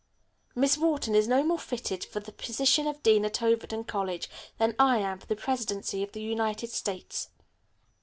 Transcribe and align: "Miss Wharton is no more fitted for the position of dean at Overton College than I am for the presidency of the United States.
"Miss 0.55 0.79
Wharton 0.79 1.13
is 1.13 1.27
no 1.27 1.43
more 1.43 1.59
fitted 1.59 2.03
for 2.05 2.19
the 2.19 2.31
position 2.31 2.87
of 2.87 3.03
dean 3.03 3.23
at 3.23 3.43
Overton 3.43 3.83
College 3.83 4.31
than 4.57 4.73
I 4.79 4.97
am 4.97 5.19
for 5.19 5.27
the 5.27 5.35
presidency 5.35 6.01
of 6.01 6.13
the 6.13 6.23
United 6.23 6.71
States. 6.71 7.29